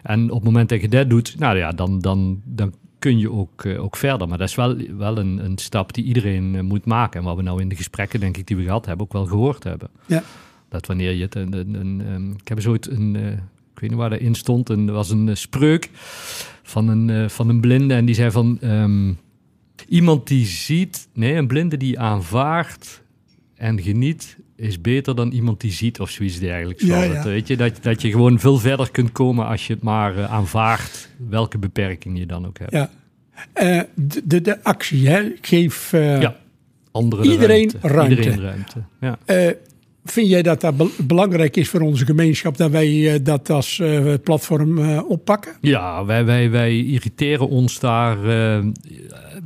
En 0.03 0.31
op 0.31 0.37
het 0.37 0.45
moment 0.45 0.69
dat 0.69 0.81
je 0.81 0.89
dat 0.89 1.11
doet, 1.11 1.39
nou 1.39 1.57
ja, 1.57 1.73
dan, 1.73 2.01
dan, 2.01 2.41
dan 2.45 2.75
kun 2.99 3.19
je 3.19 3.31
ook, 3.33 3.65
uh, 3.65 3.83
ook 3.83 3.97
verder. 3.97 4.29
Maar 4.29 4.39
dat 4.39 4.49
is 4.49 4.55
wel, 4.55 4.77
wel 4.97 5.19
een, 5.19 5.45
een 5.45 5.59
stap 5.59 5.93
die 5.93 6.05
iedereen 6.05 6.55
uh, 6.55 6.61
moet 6.61 6.85
maken. 6.85 7.21
En 7.21 7.27
wat 7.27 7.37
we 7.37 7.43
nou 7.43 7.61
in 7.61 7.69
de 7.69 7.77
gesprekken, 7.77 8.21
denk 8.21 8.37
ik, 8.37 8.47
die 8.47 8.57
we 8.57 8.63
gehad 8.63 8.87
hebben, 8.87 9.07
ook 9.07 9.13
wel 9.13 9.27
gehoord 9.27 9.65
hebben. 9.65 9.89
Ja. 10.07 10.23
Dat 10.69 10.87
wanneer 10.87 11.13
je 11.13 11.23
het... 11.23 11.35
Een, 11.35 11.53
een, 11.53 11.75
een, 11.75 12.13
um, 12.13 12.33
ik 12.41 12.49
heb 12.49 12.67
ooit 12.67 12.91
een... 12.91 13.15
Uh, 13.15 13.31
ik 13.75 13.81
weet 13.81 13.91
niet 13.91 13.99
waar 13.99 14.11
dat 14.11 14.21
in 14.21 14.35
stond. 14.35 14.71
En 14.71 14.89
er 14.89 14.95
was 14.95 15.11
een 15.11 15.37
spreuk 15.37 15.91
van 16.63 16.89
een, 16.89 17.31
van 17.31 17.49
een 17.49 17.61
blinde. 17.61 17.95
En 17.95 18.05
die 18.05 18.15
zei 18.15 18.31
van... 18.31 18.59
Um, 18.63 19.19
Iemand 19.91 20.27
die 20.27 20.47
ziet, 20.47 21.09
nee, 21.13 21.35
een 21.35 21.47
blinde 21.47 21.77
die 21.77 21.99
aanvaardt 21.99 23.03
en 23.55 23.83
geniet, 23.83 24.37
is 24.57 24.81
beter 24.81 25.17
dan 25.17 25.31
iemand 25.31 25.61
die 25.61 25.73
ziet 25.73 26.01
of 26.01 26.11
zoiets 26.11 26.39
dergelijks. 26.39 26.83
Ja, 26.83 27.03
ja. 27.03 27.23
weet 27.23 27.47
je, 27.47 27.57
dat, 27.57 27.83
dat 27.83 28.03
je 28.03 28.11
gewoon 28.11 28.39
veel 28.39 28.59
verder 28.59 28.91
kunt 28.91 29.13
komen 29.13 29.47
als 29.47 29.67
je 29.67 29.73
het 29.73 29.83
maar 29.83 30.17
uh, 30.17 30.33
aanvaardt, 30.33 31.09
welke 31.29 31.59
beperking 31.59 32.19
je 32.19 32.27
dan 32.27 32.47
ook 32.47 32.59
hebt. 32.59 32.73
Ja. 32.73 32.91
Uh, 33.63 33.83
de, 34.25 34.41
de 34.41 34.65
actie, 34.65 35.09
hè? 35.09 35.33
geef 35.41 35.93
uh, 35.93 36.21
ja. 36.21 36.37
Iedereen 37.23 37.71
ruimte. 37.81 37.89
ruimte. 37.89 38.15
Iedereen 38.15 38.41
ruimte. 38.41 38.83
Ja. 39.01 39.19
Vind 40.05 40.29
jij 40.29 40.43
dat 40.43 40.61
dat 40.61 40.75
belangrijk 41.07 41.57
is 41.57 41.69
voor 41.69 41.81
onze 41.81 42.05
gemeenschap 42.05 42.57
dat 42.57 42.71
wij 42.71 43.23
dat 43.23 43.51
als 43.51 43.79
uh, 43.79 44.15
platform 44.25 44.79
uh, 44.79 45.11
oppakken? 45.11 45.53
Ja, 45.61 46.05
wij, 46.05 46.25
wij, 46.25 46.51
wij 46.51 46.77
irriteren 46.77 47.49
ons 47.49 47.79
daar 47.79 48.19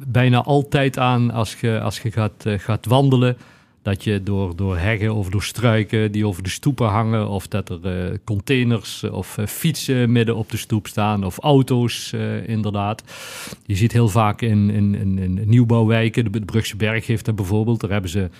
bijna 0.07 0.43
altijd 0.43 0.99
aan 0.99 1.31
als 1.31 1.57
je, 1.61 1.81
als 1.81 2.01
je 2.01 2.11
gaat, 2.11 2.45
gaat 2.47 2.87
wandelen. 2.87 3.37
Dat 3.83 4.05
je 4.05 4.23
door, 4.23 4.57
door 4.57 4.79
heggen 4.79 5.15
of 5.15 5.29
door 5.29 5.43
struiken 5.43 6.13
die 6.13 6.27
over 6.27 6.43
de 6.43 6.49
stoepen 6.49 6.89
hangen, 6.89 7.29
of 7.29 7.49
dat 7.49 7.71
er 7.71 8.19
containers 8.25 9.05
of 9.05 9.39
fietsen 9.47 10.13
midden 10.13 10.37
op 10.37 10.51
de 10.51 10.57
stoep 10.57 10.87
staan, 10.87 11.25
of 11.25 11.39
auto's 11.39 12.13
inderdaad. 12.47 13.03
Je 13.67 13.75
ziet 13.75 13.93
heel 13.93 14.09
vaak 14.09 14.41
in, 14.43 14.71
in, 14.71 14.95
in, 14.95 15.19
in 15.19 15.43
nieuwbouwwijken, 15.47 16.33
de 16.33 16.41
Brugse 16.41 16.77
Berg 16.77 17.07
heeft 17.07 17.25
dat 17.25 17.37
bijvoorbeeld, 17.37 17.81
daar 17.81 17.91
hebben 17.91 18.11
ze 18.11 18.31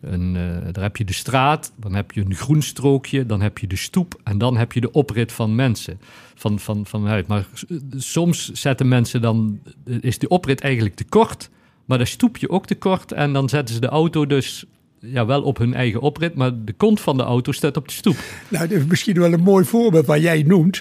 een, 0.00 0.34
uh, 0.34 0.72
daar 0.72 0.82
heb 0.82 0.96
je 0.96 1.04
de 1.04 1.12
straat, 1.12 1.72
dan 1.76 1.94
heb 1.94 2.12
je 2.12 2.20
een 2.20 2.34
groen 2.34 2.62
strookje, 2.62 3.26
dan 3.26 3.40
heb 3.40 3.58
je 3.58 3.66
de 3.66 3.76
stoep 3.76 4.20
en 4.24 4.38
dan 4.38 4.56
heb 4.56 4.72
je 4.72 4.80
de 4.80 4.92
oprit 4.92 5.32
van 5.32 5.54
mensen. 5.54 6.00
Van, 6.34 6.58
van, 6.58 6.86
vanuit. 6.86 7.26
Maar 7.26 7.46
soms 7.96 8.52
zetten 8.52 8.88
mensen 8.88 9.20
dan, 9.20 9.60
is 10.00 10.18
de 10.18 10.28
oprit 10.28 10.60
eigenlijk 10.60 10.94
te 10.94 11.04
kort, 11.04 11.50
maar 11.84 11.98
de 11.98 12.04
stoepje 12.04 12.50
ook 12.50 12.66
te 12.66 12.74
kort 12.74 13.12
en 13.12 13.32
dan 13.32 13.48
zetten 13.48 13.74
ze 13.74 13.80
de 13.80 13.88
auto 13.88 14.26
dus 14.26 14.64
ja, 15.00 15.26
wel 15.26 15.42
op 15.42 15.58
hun 15.58 15.74
eigen 15.74 16.00
oprit, 16.00 16.34
maar 16.34 16.64
de 16.64 16.72
kont 16.72 17.00
van 17.00 17.16
de 17.16 17.22
auto 17.22 17.52
staat 17.52 17.76
op 17.76 17.88
de 17.88 17.94
stoep. 17.94 18.16
Nou, 18.48 18.68
dat 18.68 18.78
is 18.78 18.84
misschien 18.84 19.18
wel 19.18 19.32
een 19.32 19.42
mooi 19.42 19.64
voorbeeld 19.64 20.06
waar 20.06 20.20
jij 20.20 20.42
noemt. 20.42 20.80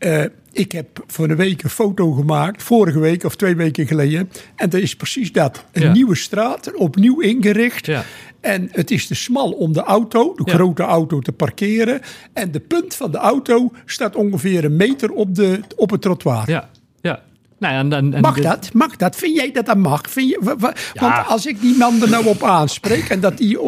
Uh, 0.00 0.24
ik 0.52 0.72
heb 0.72 1.04
voor 1.06 1.30
een 1.30 1.36
week 1.36 1.62
een 1.62 1.70
foto 1.70 2.12
gemaakt, 2.12 2.62
vorige 2.62 2.98
week 2.98 3.24
of 3.24 3.36
twee 3.36 3.56
weken 3.56 3.86
geleden. 3.86 4.30
En 4.56 4.70
dat 4.70 4.80
is 4.80 4.96
precies 4.96 5.32
dat. 5.32 5.64
Een 5.72 5.82
ja. 5.82 5.92
nieuwe 5.92 6.16
straat, 6.16 6.74
opnieuw 6.74 7.20
ingericht. 7.20 7.86
Ja. 7.86 8.04
En 8.40 8.68
het 8.72 8.90
is 8.90 9.06
te 9.06 9.14
smal 9.14 9.50
om 9.50 9.72
de 9.72 9.82
auto, 9.82 10.34
de 10.36 10.42
ja. 10.44 10.54
grote 10.54 10.82
auto, 10.82 11.18
te 11.18 11.32
parkeren. 11.32 12.00
En 12.32 12.50
de 12.50 12.60
punt 12.60 12.94
van 12.94 13.10
de 13.10 13.18
auto 13.18 13.72
staat 13.84 14.16
ongeveer 14.16 14.64
een 14.64 14.76
meter 14.76 15.10
op, 15.10 15.34
de, 15.34 15.60
op 15.76 15.90
het 15.90 16.02
trottoir. 16.02 16.50
Ja, 16.50 16.68
ja. 17.00 17.22
Nou, 17.58 17.74
en, 17.74 17.92
en, 17.92 18.14
en 18.14 18.20
mag 18.20 18.40
dat? 18.40 18.72
Mag 18.72 18.96
dat? 18.96 19.16
Vind 19.16 19.36
jij 19.36 19.52
dat 19.52 19.66
dat 19.66 19.76
mag? 19.76 20.10
Vind 20.10 20.28
je, 20.28 20.56
want 20.94 21.26
als 21.26 21.46
ik 21.46 21.60
die 21.60 21.76
man 21.76 22.02
er 22.02 22.10
nou 22.10 22.26
op 22.26 22.42
aanspreek 22.42 23.08
en 23.08 23.20
dat 23.20 23.38
die 23.38 23.58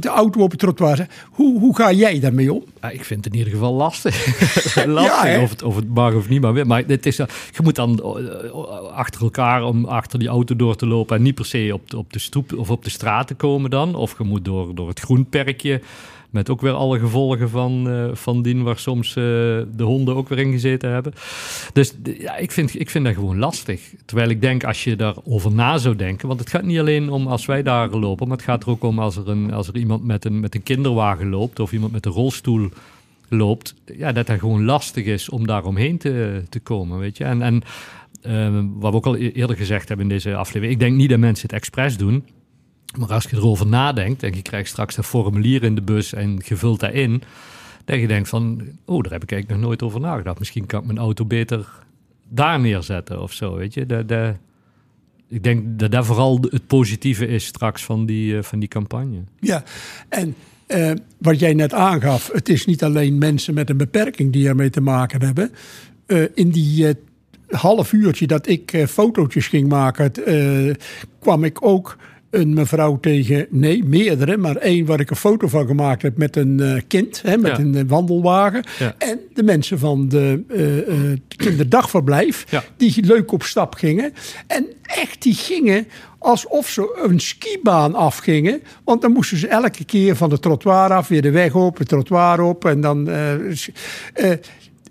de 0.00 0.08
auto 0.08 0.40
op 0.40 0.50
het 0.50 0.60
trottoir 0.60 0.96
zet, 0.96 1.10
hoe, 1.30 1.58
hoe 1.58 1.76
ga 1.76 1.92
jij 1.92 2.20
daarmee 2.20 2.52
om? 2.52 2.64
Ja, 2.82 2.90
ik 2.90 3.04
vind 3.04 3.24
het 3.24 3.32
in 3.32 3.38
ieder 3.38 3.52
geval 3.52 3.74
lastig. 3.74 4.26
lastig 4.86 5.32
Ja, 5.32 5.42
of, 5.42 5.50
het, 5.50 5.62
of 5.62 5.76
het 5.76 5.94
mag 5.94 6.14
of 6.14 6.28
niet. 6.28 6.40
Maar, 6.40 6.66
maar 6.66 6.82
het 6.86 7.06
is, 7.06 7.16
je 7.16 7.26
moet 7.62 7.74
dan 7.74 8.02
eh, 8.02 8.52
achter 8.92 9.22
elkaar 9.22 9.62
om 9.62 9.84
achter 9.84 10.18
die 10.18 10.28
auto 10.28 10.56
door 10.56 10.76
te 10.76 10.86
lopen. 10.86 11.16
En 11.16 11.22
niet 11.22 11.34
per 11.34 11.46
se 11.46 11.70
op 11.72 11.90
de, 11.90 11.98
op 11.98 12.12
de 12.12 12.18
stoep 12.18 12.52
of 12.52 12.70
op 12.70 12.84
de 12.84 12.90
straat 12.90 13.26
te 13.26 13.34
komen 13.34 13.70
dan. 13.70 13.94
Of 13.94 14.18
je 14.18 14.24
moet 14.24 14.44
door, 14.44 14.74
door 14.74 14.88
het 14.88 15.00
groenperkje. 15.00 15.80
Met 16.30 16.50
ook 16.50 16.60
weer 16.60 16.72
alle 16.72 16.98
gevolgen 16.98 17.50
van, 17.50 17.90
eh, 17.90 18.08
van 18.12 18.42
dien 18.42 18.62
waar 18.62 18.78
soms 18.78 19.08
eh, 19.08 19.14
de 19.14 19.82
honden 19.82 20.16
ook 20.16 20.28
weer 20.28 20.38
in 20.38 20.52
gezeten 20.52 20.90
hebben. 20.90 21.12
Dus 21.72 21.94
ja, 22.18 22.36
ik 22.36 22.50
vind, 22.50 22.80
ik 22.80 22.90
vind 22.90 23.04
dat 23.04 23.14
gewoon 23.14 23.38
lastig. 23.38 23.80
Terwijl 24.04 24.28
ik 24.28 24.40
denk, 24.40 24.64
als 24.64 24.84
je 24.84 24.96
daarover 24.96 25.52
na 25.52 25.78
zou 25.78 25.96
denken... 25.96 26.28
want 26.28 26.40
het 26.40 26.50
gaat 26.50 26.62
niet 26.62 26.78
alleen 26.78 27.10
om 27.10 27.26
als 27.26 27.46
wij 27.46 27.62
daar 27.62 27.90
lopen... 27.90 28.28
maar 28.28 28.36
het 28.36 28.46
gaat 28.46 28.62
er 28.62 28.70
ook 28.70 28.82
om 28.82 28.98
als 28.98 29.16
er, 29.16 29.28
een, 29.28 29.52
als 29.52 29.68
er 29.68 29.76
iemand 29.76 30.04
met 30.04 30.24
een, 30.24 30.40
met 30.40 30.54
een 30.54 30.62
kinderwagen 30.62 31.28
loopt... 31.28 31.60
of 31.60 31.72
iemand 31.72 31.92
met 31.92 32.06
een 32.06 32.12
rolstoel 32.12 32.69
loopt... 33.30 33.74
Ja, 33.84 34.12
dat 34.12 34.28
het 34.28 34.40
gewoon 34.40 34.64
lastig 34.64 35.04
is 35.04 35.28
om 35.28 35.46
daar 35.46 35.64
omheen 35.64 35.98
te, 35.98 36.42
te 36.48 36.60
komen, 36.60 36.98
weet 36.98 37.16
je. 37.16 37.24
En, 37.24 37.42
en 37.42 37.62
eh, 38.22 38.64
wat 38.72 38.90
we 38.90 38.96
ook 38.96 39.06
al 39.06 39.16
e- 39.16 39.30
eerder 39.30 39.56
gezegd 39.56 39.88
hebben 39.88 40.06
in 40.06 40.12
deze 40.12 40.36
aflevering... 40.36 40.72
ik 40.72 40.80
denk 40.80 40.96
niet 40.96 41.10
dat 41.10 41.18
mensen 41.18 41.46
het 41.46 41.56
expres 41.56 41.96
doen... 41.96 42.24
Maar 42.98 43.12
als 43.12 43.24
je 43.24 43.36
erover 43.36 43.66
nadenkt 43.66 44.22
en 44.22 44.34
je 44.34 44.42
krijgt 44.42 44.68
straks 44.68 44.94
dat 44.94 45.06
formulier 45.06 45.62
in 45.62 45.74
de 45.74 45.82
bus 45.82 46.12
en 46.12 46.40
je 46.44 46.56
vult 46.56 46.80
dat 46.80 46.92
in, 46.92 47.22
dat 47.84 48.00
je 48.00 48.06
denkt 48.06 48.28
van, 48.28 48.60
oh, 48.84 49.02
daar 49.02 49.12
heb 49.12 49.22
ik 49.22 49.32
eigenlijk 49.32 49.60
nog 49.60 49.68
nooit 49.68 49.82
over 49.82 50.00
nagedacht. 50.00 50.38
Misschien 50.38 50.66
kan 50.66 50.80
ik 50.80 50.86
mijn 50.86 50.98
auto 50.98 51.24
beter 51.24 51.68
daar 52.28 52.60
neerzetten 52.60 53.22
of 53.22 53.32
zo, 53.32 53.54
weet 53.54 53.74
je. 53.74 53.86
Dat, 53.86 54.08
dat, 54.08 54.36
ik 55.28 55.42
denk 55.42 55.78
dat 55.78 55.90
dat 55.90 56.06
vooral 56.06 56.40
het 56.40 56.66
positieve 56.66 57.26
is 57.26 57.44
straks 57.44 57.84
van 57.84 58.06
die, 58.06 58.36
eh, 58.36 58.42
van 58.42 58.58
die 58.58 58.68
campagne. 58.68 59.22
Ja, 59.40 59.62
en 60.08 60.34
eh, 60.70 60.90
wat 61.18 61.38
jij 61.40 61.54
net 61.54 61.74
aangaf, 61.74 62.30
het 62.32 62.48
is 62.48 62.66
niet 62.66 62.82
alleen 62.82 63.18
mensen 63.18 63.54
met 63.54 63.70
een 63.70 63.76
beperking 63.76 64.32
die 64.32 64.48
ermee 64.48 64.70
te 64.70 64.80
maken 64.80 65.22
hebben. 65.22 65.52
Eh, 66.06 66.22
in 66.34 66.50
die 66.50 66.88
eh, 66.88 66.94
half 67.48 67.92
uurtje 67.92 68.26
dat 68.26 68.48
ik 68.48 68.84
fotootjes 68.88 69.46
ging 69.46 69.68
maken, 69.68 70.12
kwam 71.20 71.44
ik 71.44 71.64
ook 71.66 71.96
een 72.30 72.54
mevrouw 72.54 72.98
tegen, 73.00 73.46
nee, 73.50 73.84
meerdere, 73.84 74.36
maar 74.36 74.56
één 74.56 74.86
waar 74.86 75.00
ik 75.00 75.10
een 75.10 75.16
foto 75.16 75.48
van 75.48 75.66
gemaakt 75.66 76.02
heb 76.02 76.16
met 76.16 76.36
een 76.36 76.60
eh, 76.60 76.80
kind, 76.88 77.22
hè, 77.22 77.36
met 77.36 77.56
Ja. 77.56 77.58
een 77.62 77.74
eh, 77.74 77.82
wandelwagen. 77.86 78.64
Ja. 78.78 78.94
En 78.98 79.18
de 79.34 79.42
mensen 79.42 79.78
van 79.78 80.08
de 80.08 80.42
eh, 80.48 81.36
kinderdagverblijf, 81.36 82.44
Ja. 82.50 82.64
die 82.76 83.04
leuk 83.06 83.32
op 83.32 83.42
stap 83.42 83.74
gingen. 83.74 84.12
En 84.46 84.66
echt, 84.82 85.22
die 85.22 85.34
gingen 85.34 85.86
alsof 86.18 86.68
ze 86.68 87.00
een 87.04 87.20
skibaan 87.20 87.94
afgingen. 87.94 88.62
Want 88.84 89.02
dan 89.02 89.12
moesten 89.12 89.36
ze 89.38 89.48
elke 89.48 89.84
keer 89.84 90.16
van 90.16 90.28
de 90.28 90.38
trottoir 90.38 90.92
af, 90.92 91.08
weer 91.08 91.22
de 91.22 91.30
weg 91.30 91.54
op, 91.54 91.78
het 91.78 91.88
trottoir 91.88 92.40
op. 92.40 92.64
En 92.64 92.80
dan. 92.80 93.08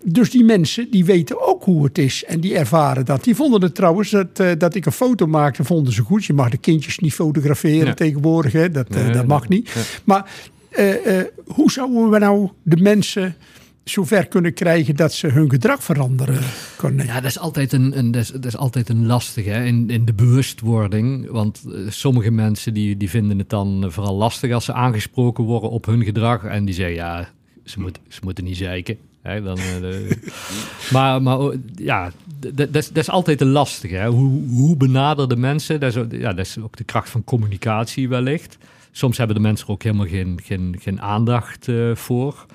Dus 0.03 0.29
die 0.31 0.43
mensen 0.43 0.91
die 0.91 1.05
weten 1.05 1.47
ook 1.47 1.63
hoe 1.63 1.83
het 1.83 1.97
is 1.97 2.23
en 2.23 2.39
die 2.39 2.57
ervaren 2.57 3.05
dat. 3.05 3.23
Die 3.23 3.35
vonden 3.35 3.61
het 3.61 3.75
trouwens 3.75 4.09
dat, 4.09 4.39
eh, 4.39 4.51
dat 4.57 4.75
ik 4.75 4.85
een 4.85 4.91
foto 4.91 5.27
maakte, 5.27 5.63
vonden 5.63 5.93
ze 5.93 6.01
goed. 6.01 6.25
Je 6.25 6.33
mag 6.33 6.49
de 6.49 6.57
kindjes 6.57 6.99
niet 6.99 7.13
fotograferen 7.13 7.95
tegenwoordig, 7.95 8.51
hè? 8.51 8.71
Dat, 8.71 8.89
eh, 8.89 9.13
dat 9.13 9.27
mag 9.27 9.47
nee. 9.47 9.59
niet. 9.59 9.69
Ja. 9.69 9.81
Maar 10.03 10.31
eh, 10.69 11.19
eh, 11.19 11.25
hoe 11.45 11.71
zouden 11.71 12.09
we 12.09 12.19
nou 12.19 12.49
de 12.63 12.77
mensen 12.77 13.35
zover 13.83 14.27
kunnen 14.27 14.53
krijgen 14.53 14.95
dat 14.95 15.13
ze 15.13 15.27
hun 15.27 15.49
gedrag 15.49 15.83
veranderen? 15.83 16.39
Corné? 16.77 17.03
Ja, 17.03 17.15
dat 17.15 17.29
is 17.29 17.39
altijd 17.39 17.73
een, 17.73 17.97
een, 17.97 18.11
dat 18.11 18.21
is, 18.21 18.29
dat 18.29 18.45
is 18.45 18.57
altijd 18.57 18.89
een 18.89 19.05
lastige 19.05 19.49
hè? 19.49 19.65
In, 19.65 19.89
in 19.89 20.05
de 20.05 20.13
bewustwording. 20.13 21.29
Want 21.29 21.63
sommige 21.87 22.31
mensen 22.31 22.73
die, 22.73 22.97
die 22.97 23.09
vinden 23.09 23.37
het 23.37 23.49
dan 23.49 23.85
vooral 23.87 24.15
lastig 24.15 24.51
als 24.51 24.65
ze 24.65 24.73
aangesproken 24.73 25.43
worden 25.43 25.69
op 25.69 25.85
hun 25.85 26.03
gedrag. 26.03 26.43
En 26.43 26.65
die 26.65 26.73
zeggen, 26.73 26.95
ja, 26.95 27.29
ze, 27.63 27.79
moet, 27.79 27.99
ze 28.07 28.19
moeten 28.23 28.43
niet 28.43 28.57
zeiken. 28.57 28.97
Hè? 29.21 29.41
Dan, 29.41 29.57
eh, 29.57 29.79
de- 29.81 30.17
maar, 30.93 31.21
maar 31.21 31.39
oh, 31.39 31.55
ja, 31.75 32.11
dat 32.53 32.97
is, 32.97 33.09
altijd 33.09 33.41
een 33.41 33.51
lastige. 33.51 33.95
Hè? 33.95 34.07
Hoe, 34.07 34.47
hoe 34.49 34.77
benaderen 34.77 35.29
de 35.29 35.35
mensen? 35.35 35.79
Dat 35.79 35.95
is, 35.95 36.19
ja, 36.19 36.33
dat 36.33 36.45
is 36.45 36.59
ook 36.59 36.77
de 36.77 36.83
kracht 36.83 37.09
van 37.09 37.23
communicatie 37.23 38.09
wellicht. 38.09 38.57
Soms 38.91 39.17
hebben 39.17 39.35
de 39.35 39.41
mensen 39.41 39.67
er 39.67 39.73
ook 39.73 39.83
helemaal 39.83 40.07
geen, 40.07 40.39
geen, 40.43 40.75
geen 40.79 41.01
aandacht 41.01 41.67
eh, 41.67 41.95
voor. 41.95 42.45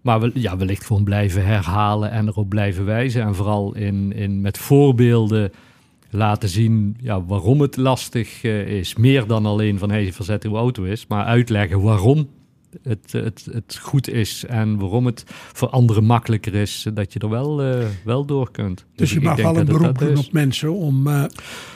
Maar 0.00 0.30
ja, 0.34 0.56
wellicht 0.56 0.86
gewoon 0.86 1.04
blijven 1.04 1.46
herhalen 1.46 2.10
en 2.10 2.26
erop 2.28 2.48
blijven 2.48 2.84
wijzen. 2.84 3.22
En 3.22 3.34
vooral 3.34 3.74
in, 3.74 4.12
in, 4.12 4.40
met 4.40 4.58
voorbeelden 4.58 5.52
laten 6.10 6.48
zien 6.48 6.96
ja, 7.00 7.24
waarom 7.24 7.60
het 7.60 7.76
lastig 7.76 8.44
eh, 8.44 8.66
is. 8.66 8.94
Meer 8.96 9.26
dan 9.26 9.46
alleen 9.46 9.78
van 9.78 9.90
hey, 9.90 10.12
verzet 10.12 10.44
uw 10.44 10.56
auto 10.56 10.82
is. 10.82 11.06
Maar 11.06 11.24
uitleggen 11.24 11.80
waarom 11.82 12.28
het, 12.82 13.12
het, 13.12 13.46
het 13.52 13.78
goed 13.82 14.08
is. 14.08 14.44
En 14.48 14.78
waarom 14.78 15.06
het 15.06 15.24
voor 15.52 15.68
anderen 15.68 16.04
makkelijker 16.04 16.54
is. 16.54 16.84
eh, 16.86 16.94
Dat 16.94 17.12
je 17.12 17.18
er 17.18 17.28
wel, 17.28 17.62
eh, 17.62 17.84
wel 18.04 18.24
door 18.24 18.50
kunt. 18.50 18.84
Dus 18.96 19.10
je 19.10 19.16
ik 19.16 19.22
mag 19.22 19.36
wel 19.36 19.56
een 19.56 19.64
beroep 19.64 19.98
doen 19.98 20.16
op 20.18 20.32
mensen 20.32 20.72
om 20.72 21.06
eh, 21.06 21.24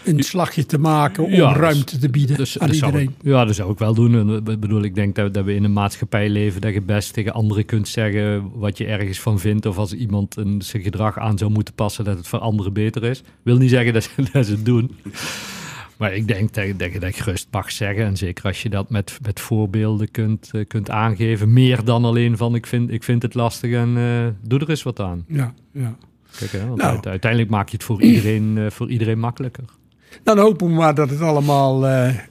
een 0.04 0.22
slagje 0.22 0.66
te 0.66 0.78
maken, 0.78 1.24
om 1.24 1.30
Ja, 1.32 1.48
dus- 1.48 1.56
ruimte 1.56 1.98
te 1.98 2.08
bieden 2.10 2.36
Dus, 2.36 2.58
aan 2.58 2.70
iedereen. 2.70 3.02
ik- 3.02 3.10
ja, 3.22 3.44
dat 3.44 3.54
zou 3.54 3.72
ik 3.72 3.78
wel 3.78 3.94
doen. 3.94 4.14
En, 4.14 4.52
Ik 4.54 4.60
bedoel, 4.60 4.82
ik 4.82 4.94
denk 4.94 5.14
dat, 5.14 5.34
dat 5.34 5.44
we 5.44 5.54
in 5.54 5.64
een 5.64 5.72
maatschappij 5.72 6.28
leven 6.28 6.60
dat 6.60 6.72
je 6.72 6.82
best 6.82 7.12
tegen 7.12 7.32
anderen 7.32 7.64
kunt 7.64 7.88
zeggen 7.88 8.50
wat 8.58 8.78
je 8.78 8.86
ergens 8.86 9.20
van 9.20 9.38
vindt. 9.40 9.66
Of 9.66 9.78
als 9.78 9.92
iemand 9.92 10.36
een, 10.36 10.62
zijn 10.62 10.82
gedrag 10.82 11.18
aan 11.18 11.38
zou 11.38 11.50
moeten 11.50 11.74
passen, 11.74 12.04
dat 12.04 12.16
het 12.16 12.26
voor 12.28 12.38
anderen 12.38 12.72
beter 12.72 13.04
is. 13.04 13.22
Wil 13.42 13.56
niet 13.56 13.70
zeggen 13.70 13.92
dat 13.92 14.02
ze, 14.02 14.10
dat 14.32 14.46
ze 14.46 14.52
het 14.52 14.64
doen. 14.64 14.90
Maar 15.96 16.14
ik 16.14 16.28
denk 16.28 16.54
dat, 16.54 16.64
dat 16.78 16.92
je 16.92 16.98
dat 17.00 17.14
gerust 17.16 17.48
mag 17.50 17.70
zeggen. 17.72 18.04
En 18.04 18.16
zeker 18.16 18.44
als 18.44 18.62
je 18.62 18.68
dat 18.68 18.90
met, 18.90 19.18
met 19.22 19.40
voorbeelden 19.40 20.10
kunt, 20.10 20.50
eh, 20.52 20.60
kunt 20.68 20.90
aangeven. 20.90 21.52
Meer 21.52 21.84
dan 21.84 22.04
alleen 22.04 22.36
van 22.36 22.54
ik 22.54 22.66
vind, 22.66 22.90
ik 22.92 23.02
vind 23.04 23.22
het 23.22 23.34
lastig 23.34 23.72
en 23.72 23.96
eh, 23.96 24.26
doe 24.48 24.58
er 24.60 24.70
eens 24.70 24.82
wat 24.82 25.00
aan. 25.00 25.24
Ja, 25.28 25.54
ja. 25.72 25.96
Kijk, 26.38 26.52
hè, 26.52 26.66
want 26.66 26.78
Nou. 26.78 26.90
uite- 26.92 27.08
uiteindelijk 27.08 27.50
maak 27.50 27.68
je 27.68 27.76
het 27.76 27.84
voor 27.84 28.02
iedereen, 28.02 28.58
eh, 28.58 28.70
voor 28.70 28.90
iedereen 28.90 29.18
makkelijker. 29.18 29.64
Dan 30.22 30.38
hopen 30.38 30.66
we 30.66 30.72
maar 30.72 30.94
dat 30.94 31.10
het 31.10 31.20
allemaal 31.20 31.84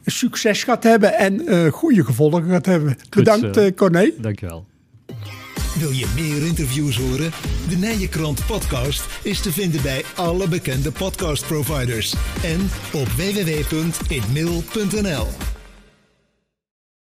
succes 0.05 0.63
gaat 0.63 0.83
hebben 0.83 1.13
en 1.17 1.71
goede 1.71 2.05
gevolgen 2.05 2.43
gaat 2.49 2.65
hebben. 2.65 2.95
Bedankt, 3.09 3.55
zo. 3.55 3.61
eh 3.61 3.73
Corné. 3.75 4.11
Dankjewel. 4.17 4.65
Wil 5.79 5.91
je 5.91 6.11
meer 6.15 6.45
interviews 6.45 6.97
horen? 6.97 7.31
De 7.69 7.75
Nijenkrant 7.75 8.45
podcast 8.45 9.05
is 9.21 9.41
te 9.41 9.51
vinden 9.51 9.81
bij 9.81 10.03
alle 10.15 10.47
bekende 10.47 10.91
podcastproviders 10.91 12.13
en 12.43 12.69
op 12.93 13.07
www.inmail.nl. 13.07 15.52